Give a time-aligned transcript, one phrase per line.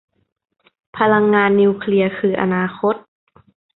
[0.97, 2.95] พลังงานนิวเคลียร์คืออนาคต